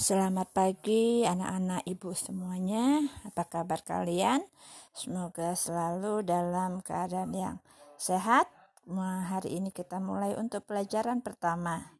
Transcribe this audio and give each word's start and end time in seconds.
Selamat 0.00 0.48
pagi 0.56 1.28
anak-anak 1.28 1.84
ibu 1.84 2.16
semuanya. 2.16 3.04
Apa 3.20 3.44
kabar 3.44 3.84
kalian? 3.84 4.40
Semoga 4.96 5.52
selalu 5.52 6.24
dalam 6.24 6.80
keadaan 6.80 7.36
yang 7.36 7.56
sehat. 8.00 8.48
Nah, 8.88 9.28
hari 9.28 9.60
ini 9.60 9.68
kita 9.68 10.00
mulai 10.00 10.32
untuk 10.40 10.64
pelajaran 10.64 11.20
pertama. 11.20 11.92